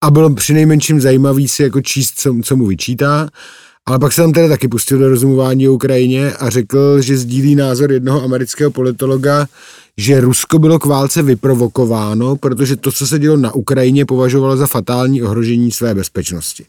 [0.01, 3.29] a bylo přinejmenším zajímavý si jako číst, co, co mu vyčítá.
[3.85, 7.55] Ale pak se tam teda taky pustil do rozumování o Ukrajině a řekl, že sdílí
[7.55, 9.47] názor jednoho amerického politologa,
[9.97, 14.67] že Rusko bylo k válce vyprovokováno, protože to, co se dělo na Ukrajině, považovalo za
[14.67, 16.65] fatální ohrožení své bezpečnosti.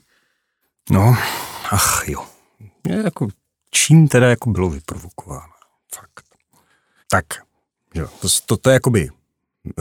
[0.91, 1.17] No,
[1.71, 2.25] ach jo.
[2.89, 3.29] Je jako,
[3.71, 5.53] čím teda jako bylo vyprovokováno?
[5.95, 6.25] Fakt.
[7.11, 7.25] Tak,
[7.95, 9.11] jo, to, to, to je jakoby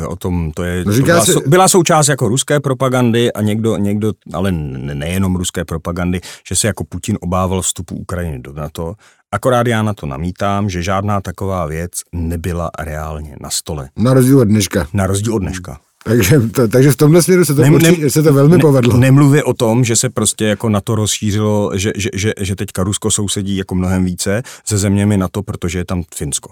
[0.07, 3.77] o tom, to je, No to byla, sou- byla součást jako ruské propagandy a někdo,
[3.77, 8.93] někdo ale ne- nejenom ruské propagandy, že se jako Putin obával vstupu Ukrajiny do NATO.
[9.31, 13.89] Akorát já na to namítám, že žádná taková věc nebyla reálně na stole.
[13.97, 14.87] Na rozdíl od dneška.
[14.93, 15.79] Na rozdíl od dneška.
[16.03, 18.61] Takže, to, takže v tomhle směru se to, Nem- určitě, nem- se to velmi ne,
[18.61, 18.97] povedlo.
[18.97, 22.83] Nemluvě o tom, že se prostě jako na to rozšířilo, že, že, že, že teďka
[22.83, 26.51] Rusko sousedí jako mnohem více se zeměmi na to, protože je tam Finsko.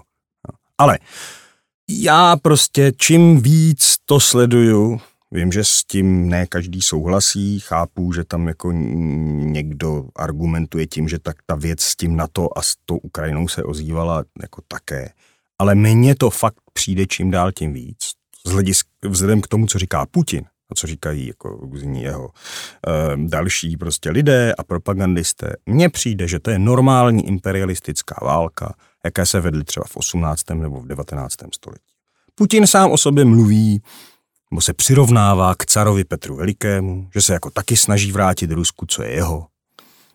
[0.78, 0.98] Ale
[1.90, 8.24] já prostě čím víc to sleduju, vím, že s tím ne každý souhlasí, chápu, že
[8.24, 12.96] tam jako někdo argumentuje tím, že tak ta věc s tím NATO a s tou
[12.96, 15.12] Ukrajinou se ozývala jako také.
[15.58, 17.98] Ale mně to fakt přijde čím dál tím víc.
[19.08, 24.10] Vzhledem k tomu, co říká Putin, a co říkají jako různí jeho e, další prostě
[24.10, 29.84] lidé a propagandisté, mně přijde, že to je normální imperialistická válka, jaké se vedly třeba
[29.86, 30.50] v 18.
[30.50, 31.34] nebo v 19.
[31.54, 31.84] století.
[32.34, 33.82] Putin sám o sobě mluví,
[34.50, 39.02] nebo se přirovnává k carovi Petru Velikému, že se jako taky snaží vrátit Rusku, co
[39.02, 39.46] je jeho.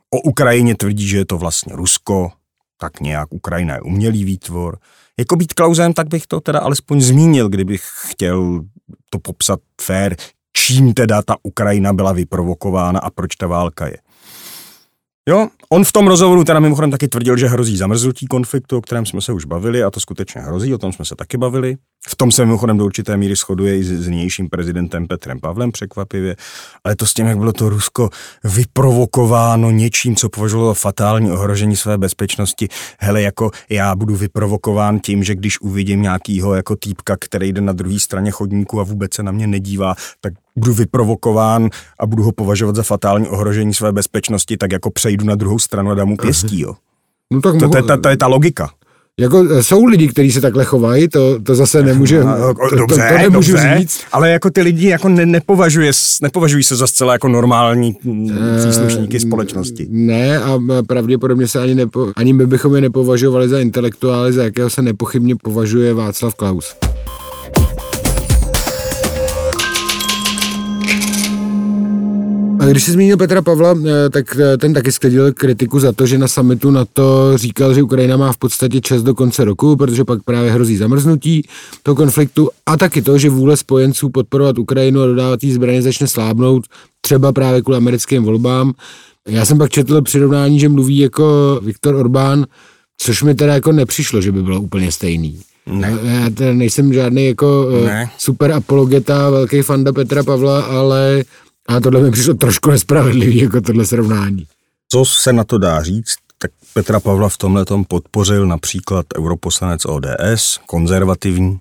[0.09, 2.31] O Ukrajině tvrdí, že je to vlastně Rusko,
[2.77, 4.79] tak nějak Ukrajina je umělý výtvor.
[5.19, 8.61] Jako být Klausem, tak bych to teda alespoň zmínil, kdybych chtěl
[9.09, 10.15] to popsat fair,
[10.63, 13.97] čím teda ta Ukrajina byla vyprovokována a proč ta válka je.
[15.29, 19.05] Jo, on v tom rozhovoru teda mimochodem taky tvrdil, že hrozí zamrznutí konfliktu, o kterém
[19.05, 21.77] jsme se už bavili a to skutečně hrozí, o tom jsme se taky bavili.
[22.07, 25.71] V tom se mimochodem do určité míry shoduje i s s nynějším prezidentem Petrem Pavlem
[25.71, 26.35] překvapivě,
[26.83, 28.09] ale to s tím, jak bylo to Rusko
[28.43, 32.67] vyprovokováno něčím, co považovalo fatální ohrožení své bezpečnosti.
[32.99, 37.73] Hele, jako já budu vyprovokován tím, že když uvidím nějakýho jako týpka, který jde na
[37.73, 42.31] druhé straně chodníku a vůbec se na mě nedívá, tak budu vyprovokován a budu ho
[42.31, 46.17] považovat za fatální ohrožení své bezpečnosti, tak jako přejdu na druhou stranu a dám mu
[46.17, 46.73] pěstí, jo.
[47.33, 48.69] No tak To, to, mohu, to, to je ta logika.
[49.19, 52.95] jako, e, jsou lidi, kteří se takhle chovají, to, to zase nemůže, No, to, dobře,
[53.09, 54.01] to, to nemůžu dobře, říct.
[54.11, 59.19] ale jako ty lidi jako ne, nepovažuje, nepovažují se za zcela jako normální mm, příslušníky
[59.19, 59.87] společnosti.
[59.89, 64.69] Ne a pravděpodobně se ani, nepo, ani my bychom je nepovažovali za intelektuály, za jakého
[64.69, 66.75] se nepochybně považuje Václav Klaus.
[72.63, 76.05] A když jsi zmínil Petra Pavla, eh, tak eh, ten taky sklidil kritiku za to,
[76.05, 79.75] že na summitu na to říkal, že Ukrajina má v podstatě čas do konce roku,
[79.75, 81.47] protože pak právě hrozí zamrznutí
[81.83, 86.07] toho konfliktu a taky to, že vůle spojenců podporovat Ukrajinu a dodávat jí zbraně začne
[86.07, 86.63] slábnout,
[87.01, 88.73] třeba právě kvůli americkým volbám.
[89.27, 92.45] Já jsem pak četl přirovnání, že mluví jako Viktor Orbán,
[92.97, 95.39] což mi teda jako nepřišlo, že by bylo úplně stejný.
[95.65, 95.97] Ne.
[96.03, 98.09] Já teda nejsem žádný jako eh, Ne.
[98.17, 101.23] super apologeta, velký fanda Petra Pavla, ale
[101.67, 104.47] a tohle mi přišlo trošku nespravedlivý, jako tohle srovnání.
[104.89, 110.59] Co se na to dá říct, tak Petra Pavla v tomhle podpořil například europoslanec ODS,
[110.65, 111.59] konzervativní,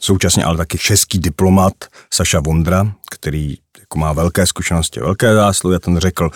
[0.00, 1.74] současně ale taky český diplomat
[2.14, 6.30] Saša Vondra, který jako má velké zkušenosti, velké zásluhy a ten řekl,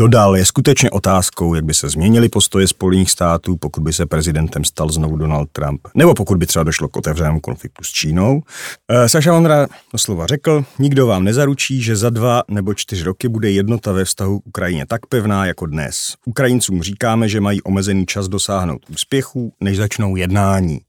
[0.00, 4.64] Dodal, je skutečně otázkou, jak by se změnily postoje Spojených států, pokud by se prezidentem
[4.64, 8.42] stal znovu Donald Trump, nebo pokud by třeba došlo k otevřenému konfliktu s Čínou.
[8.88, 13.50] E, Saša Vondra doslova řekl, nikdo vám nezaručí, že za dva nebo čtyři roky bude
[13.50, 16.14] jednota ve vztahu k Ukrajině tak pevná jako dnes.
[16.24, 20.80] Ukrajincům říkáme, že mají omezený čas dosáhnout úspěchů, než začnou jednání.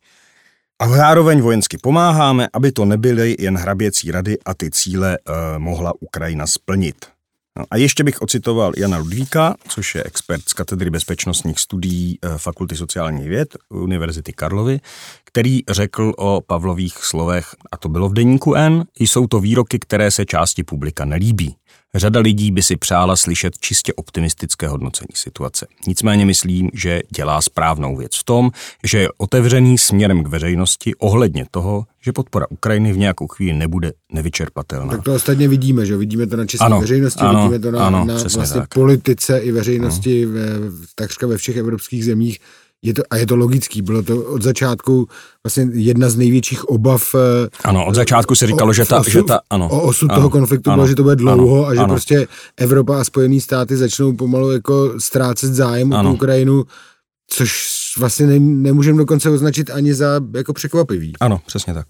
[0.80, 5.94] A zároveň vojensky pomáháme, aby to nebyly jen hraběcí rady a ty cíle e, mohla
[6.00, 7.17] Ukrajina splnit.
[7.58, 12.38] No a ještě bych ocitoval Jana Ludvíka, což je expert z katedry bezpečnostních studií eh,
[12.38, 14.80] Fakulty sociálních věd Univerzity Karlovy,
[15.24, 20.12] který řekl o Pavlových slovech, a to bylo v deníku N, jsou to výroky, které
[20.12, 21.56] se části publika nelíbí.
[21.96, 25.68] Řada lidí by si přála slyšet čistě optimistické hodnocení situace.
[25.88, 28.52] Nicméně myslím, že dělá správnou věc v tom,
[28.84, 33.94] že je otevřený směrem k veřejnosti ohledně toho, že podpora Ukrajiny v nějakou chvíli nebude
[34.12, 34.92] nevyčerpatelná.
[34.92, 37.88] Tak to ostatně vidíme, že vidíme to na české Ano, veřejnosti, ano, vidíme to na,
[37.88, 38.74] ano, na vlastně tak.
[38.74, 40.42] politice i veřejnosti ve,
[40.96, 42.40] takřka ve všech evropských zemích,
[42.82, 45.08] je to, a je to logický, bylo to od začátku
[45.44, 47.16] vlastně jedna z největších obav.
[47.16, 49.70] eh, Ano, od začátku se říkalo, o- že ta, o že ta, ano.
[49.70, 51.94] o osud ano, toho konfliktu ano, bylo, že to bude dlouho ano, a že ano.
[51.94, 56.12] prostě Evropa a Spojené státy začnou pomalu jako ztrácet zájem o tu.
[56.14, 56.64] Ukrajinu,
[57.28, 61.14] což vlastně ne, nemůžeme dokonce označit ani za jako překvapivý.
[61.20, 61.88] Ano, přesně tak.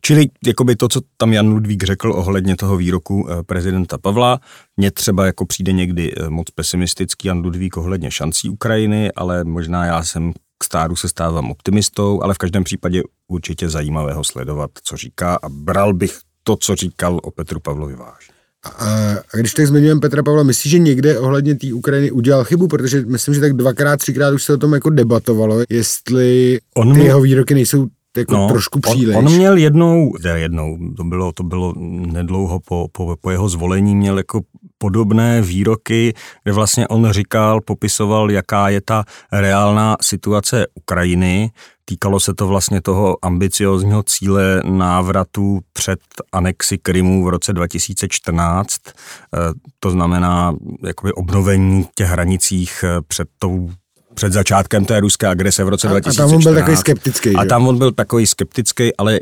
[0.00, 4.40] Čili jakoby to, co tam Jan Ludvík řekl ohledně toho výroku eh, prezidenta Pavla,
[4.76, 9.84] mně třeba jako přijde někdy eh, moc pesimistický Jan Ludvík ohledně šancí Ukrajiny, ale možná
[9.84, 14.96] já jsem k stáru se stávám optimistou, ale v každém případě určitě zajímavého sledovat, co
[14.96, 18.29] říká a bral bych to, co říkal o Petru Pavlovi vážně.
[18.64, 22.68] A, a když tak zmiňujeme Petra Pavla, myslíš, že někde ohledně té Ukrajiny udělal chybu?
[22.68, 26.98] Protože myslím, že tak dvakrát, třikrát už se o tom jako debatovalo, jestli On ty
[26.98, 29.16] mi- jeho výroky nejsou jako no, trošku příliš.
[29.16, 31.74] On, on měl jednou, ne jednou, to bylo, to bylo
[32.06, 34.40] nedlouho po, po, po jeho zvolení, měl jako
[34.78, 41.50] podobné výroky, kde vlastně on říkal, popisoval, jaká je ta reálná situace Ukrajiny.
[41.90, 46.00] Týkalo se to vlastně toho ambiciozního cíle návratu před
[46.32, 48.76] anexi Krymu v roce 2014.
[48.86, 49.38] Eh,
[49.78, 50.54] To znamená
[50.86, 53.70] jakoby obnovení těch hranicích eh, před tou
[54.14, 56.16] před začátkem té ruské agrese v roce a, a 2014.
[56.28, 57.36] tam on byl takový skeptický.
[57.36, 59.20] A tam on byl takový skeptický, ale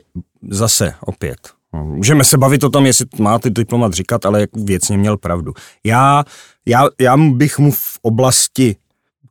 [0.50, 1.38] zase opět.
[1.72, 5.52] Můžeme se bavit o tom, jestli má ty diplomat říkat, ale jak věcně měl pravdu.
[5.85, 6.24] Já,
[6.66, 8.76] já, já bych mu v oblasti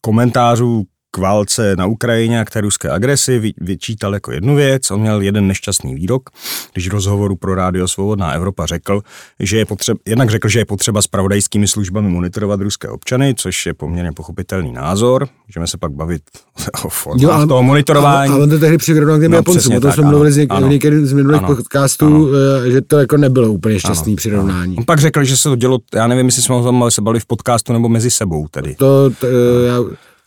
[0.02, 4.92] komentářů k válce na Ukrajině a k té ruské agresi vy- vyčítal jako jednu věc.
[4.92, 6.30] On měl jeden nešťastný výrok,
[6.74, 9.02] když v rozhovoru pro Rádio Svobodná Evropa řekl,
[9.40, 13.66] že je potřeba, jednak řekl, že je potřeba s pravodajskými službami monitorovat ruské občany, což
[13.66, 15.28] je poměrně pochopitelný názor.
[15.48, 16.22] Můžeme se pak bavit
[16.86, 18.34] o formách toho monitorování.
[18.34, 19.76] A, on to tehdy přirovnal k těm No, Japoncům.
[19.76, 20.68] O tom jsme ano, mluvili z něk- ano.
[20.68, 22.30] v některém z minulých Ano, podcastů,
[22.66, 24.76] eh, že to jako nebylo úplně šťastný přirovnání.
[24.78, 27.20] On pak řekl, že se to dělo, já nevím, jestli jsme o tom se bavili
[27.20, 28.76] v podcastu nebo mezi sebou tedy.
[28.76, 29.78] To, to eh, já,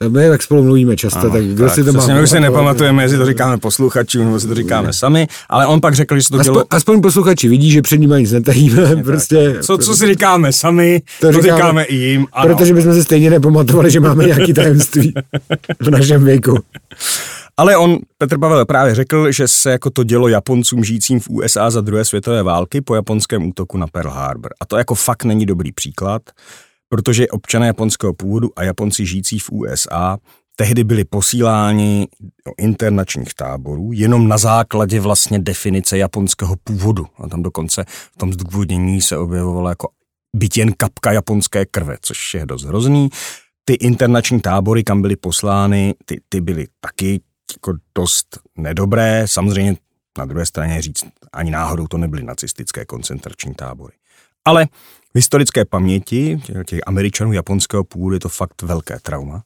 [0.08, 1.98] my tak spolu mluvíme často, ano, tak kdo si to má...
[1.98, 5.66] přesně, my už si nepamatujeme, jestli to říkáme posluchačům, nebo si to říkáme sami, ale
[5.66, 6.64] on pak řekl, že to Aspoň, dělo...
[6.70, 9.56] aspoň posluchači vidí, že před nimi nic netajíme, prostě...
[9.62, 12.26] Co, co si říkáme sami, To to, říkáme- říkáme, i jim.
[12.32, 12.54] Ano.
[12.54, 15.14] Protože bychom si stejně nepamatovali, že máme nějaký tajemství
[15.80, 16.58] v našem věku.
[17.56, 21.70] Ale on, Petr Pavel, právě řekl, že se jako to dělo Japoncům žijícím v USA
[21.70, 24.50] za druhé světové války po japonském útoku na Pearl Harbor.
[24.60, 26.22] A to jako fakt není dobrý příklad,
[26.90, 30.18] protože občané japonského původu a Japonci žijící v USA
[30.56, 32.08] tehdy byli posíláni
[32.46, 37.06] do internačních táborů jenom na základě vlastně definice japonského původu.
[37.18, 39.88] A tam dokonce v tom zdůvodnění se objevovalo jako
[40.36, 43.08] byt jen kapka japonské krve, což je dost hrozný.
[43.64, 47.20] Ty internační tábory, kam byly poslány, ty, ty byly taky
[47.52, 49.22] jako dost nedobré.
[49.26, 49.76] Samozřejmě
[50.18, 53.92] na druhé straně říct, ani náhodou to nebyly nacistické koncentrační tábory.
[54.44, 54.66] Ale
[55.12, 59.42] v historické paměti těch, američanů japonského původu je to fakt velké trauma.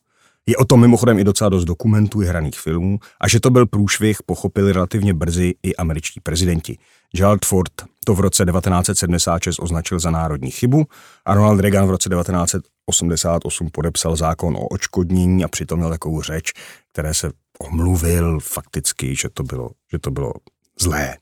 [0.47, 3.67] Je o tom mimochodem i docela dost dokumentů i hraných filmů a že to byl
[3.67, 6.79] průšvih, pochopili relativně brzy i američtí prezidenti.
[7.17, 7.73] Gerald Ford
[8.05, 10.85] to v roce 1976 označil za národní chybu
[11.25, 16.53] a Ronald Reagan v roce 1988 podepsal zákon o očkodnění a přitom měl takovou řeč,
[16.93, 20.33] které se omluvil fakticky, že to bylo, že to bylo
[20.81, 21.17] zlé.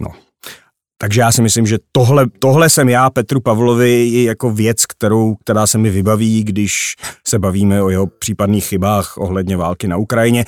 [0.00, 0.25] No.
[0.98, 5.66] Takže já si myslím, že tohle, tohle jsem já Petru Pavlovi jako věc, kterou, která
[5.66, 6.94] se mi vybaví, když
[7.28, 10.44] se bavíme o jeho případných chybách ohledně války na Ukrajině.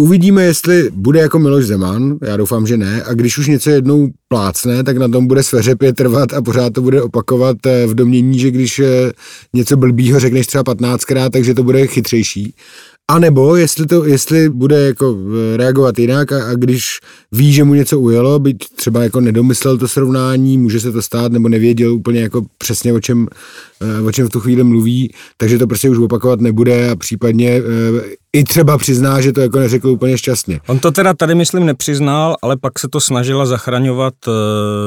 [0.00, 4.08] Uvidíme, jestli bude jako Miloš Zeman, já doufám, že ne, a když už něco jednou
[4.28, 8.38] plácne, tak na tom bude sveřepě trvat a pořád to bude opakovat eh, v domění,
[8.38, 9.12] že když eh,
[9.52, 12.54] něco blbýho řekneš třeba 15krát, takže to bude chytřejší.
[13.10, 15.16] A nebo jestli, to, jestli bude jako
[15.52, 16.98] eh, reagovat jinak a, a když
[17.32, 21.32] ví, že mu něco ujelo, byť třeba jako nedomyslel to srovnání, může se to stát,
[21.32, 23.26] nebo nevěděl úplně jako přesně o čem,
[23.80, 27.50] eh, o čem v tu chvíli mluví, takže to prostě už opakovat nebude a případně
[27.50, 27.62] eh,
[28.32, 30.60] i třeba přizná, že to jako neřekl úplně šťastně.
[30.66, 34.14] On to teda tady, myslím, nepřiznal, ale pak se to snažila zachraňovat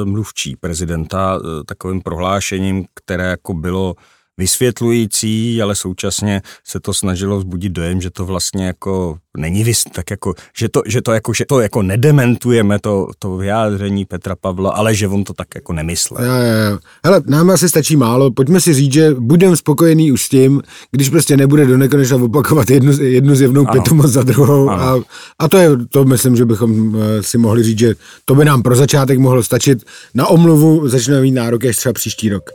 [0.03, 3.95] mluvčí prezidenta takovým prohlášením, které jako bylo
[4.41, 10.11] vysvětlující, ale současně se to snažilo vzbudit dojem, že to vlastně jako není vys, tak
[10.11, 14.71] jako, že to, že to jako, že to jako nedementujeme to, to vyjádření Petra Pavla,
[14.71, 16.25] ale že on to tak jako nemyslel.
[16.25, 16.79] Jo, jo, jo.
[17.05, 21.09] Hele, nám asi stačí málo, pojďme si říct, že budeme spokojení už s tím, když
[21.09, 23.81] prostě nebude do nekonečna opakovat jednu, jednu zjevnou Ano.
[23.81, 24.69] pitomost za druhou.
[24.69, 25.03] A, Ano.
[25.39, 27.93] a to je, to myslím, že bychom eh, si mohli říct, že
[28.25, 29.83] to by nám pro začátek mohlo stačit.
[30.13, 32.49] Na omluvu začneme mít nárok až třeba příští rok.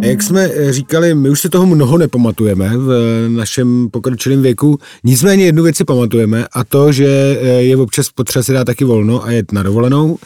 [0.00, 4.78] Jak jsme eh, říkali, my už se toho mnoho nepamatujeme v eh, našem pokročilém věku,
[5.04, 7.06] nicméně jednu věc si pamatujeme a to, že
[7.40, 10.18] eh, je občas potřeba si dát taky volno a jet na dovolenou,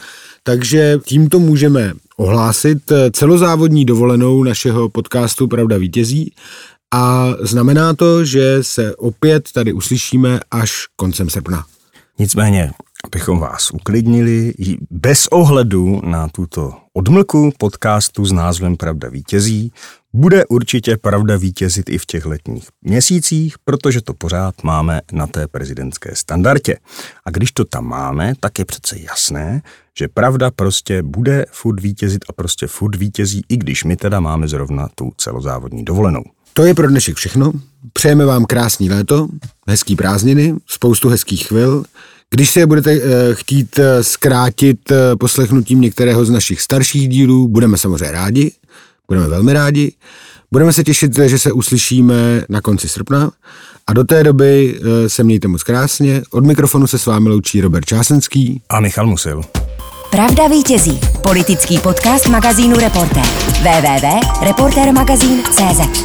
[0.43, 2.91] takže tímto můžeme ohlásit.
[3.11, 6.33] Celozávodní dovolenou našeho podcastu Pravda vítězí.
[6.93, 11.65] A znamená to, že se opět tady uslyšíme až koncem srpna.
[12.19, 12.71] Nicméně,
[13.13, 14.53] abychom vás uklidnili,
[14.91, 19.71] bez ohledu na tuto odmlku podcastu s názvem Pravda vítězí,
[20.13, 25.47] bude určitě pravda vítězit i v těch letních měsících, protože to pořád máme na té
[25.47, 26.75] prezidentské standardě.
[27.25, 29.61] A když to tam máme, tak je přece jasné,
[29.97, 34.47] že pravda prostě bude furt vítězit a prostě furt vítězí, i když my teda máme
[34.47, 36.23] zrovna tu celozávodní dovolenou.
[36.53, 37.51] To je pro dnešek všechno.
[37.93, 39.27] Přejeme vám krásný léto,
[39.67, 41.83] hezký prázdniny, spoustu hezkých chvil.
[42.35, 43.01] Když si je budete uh,
[43.33, 48.51] chtít uh, zkrátit uh, poslechnutím některého z našich starších dílů, budeme samozřejmě rádi,
[49.07, 49.93] budeme velmi rádi.
[50.51, 53.31] Budeme se těšit, že se uslyšíme na konci srpna
[53.87, 56.21] a do té doby se mějte moc krásně.
[56.31, 59.41] Od mikrofonu se s vámi loučí Robert Čásenský a Michal Musil.
[60.11, 60.99] Pravda vítězí.
[61.23, 63.25] Politický podcast magazínu Reportér.
[63.61, 66.03] www.reportermagazín.cz